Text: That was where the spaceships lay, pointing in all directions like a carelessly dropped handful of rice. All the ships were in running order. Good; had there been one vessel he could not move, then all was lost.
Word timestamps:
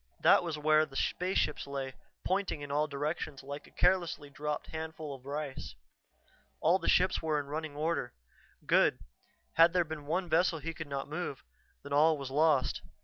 That 0.21 0.41
was 0.41 0.57
where 0.57 0.83
the 0.87 0.95
spaceships 0.95 1.67
lay, 1.67 1.93
pointing 2.25 2.61
in 2.61 2.71
all 2.71 2.87
directions 2.87 3.43
like 3.43 3.67
a 3.67 3.69
carelessly 3.69 4.31
dropped 4.31 4.65
handful 4.71 5.13
of 5.13 5.27
rice. 5.27 5.75
All 6.59 6.79
the 6.79 6.89
ships 6.89 7.21
were 7.21 7.39
in 7.39 7.45
running 7.45 7.75
order. 7.75 8.11
Good; 8.65 9.01
had 9.57 9.73
there 9.73 9.85
been 9.85 10.07
one 10.07 10.27
vessel 10.27 10.57
he 10.57 10.73
could 10.73 10.87
not 10.89 11.07
move, 11.07 11.43
then 11.83 11.93
all 11.93 12.17
was 12.17 12.31
lost. 12.31 12.81